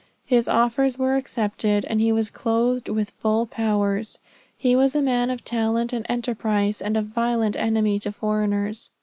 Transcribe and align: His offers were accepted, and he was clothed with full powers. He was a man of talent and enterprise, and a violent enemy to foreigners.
His 0.25 0.47
offers 0.49 0.97
were 0.97 1.15
accepted, 1.15 1.85
and 1.85 2.01
he 2.01 2.11
was 2.11 2.31
clothed 2.31 2.89
with 2.89 3.11
full 3.11 3.45
powers. 3.45 4.17
He 4.57 4.75
was 4.75 4.95
a 4.95 5.01
man 5.03 5.29
of 5.29 5.43
talent 5.45 5.93
and 5.93 6.07
enterprise, 6.09 6.81
and 6.81 6.97
a 6.97 7.03
violent 7.03 7.55
enemy 7.55 7.99
to 7.99 8.11
foreigners. 8.11 8.89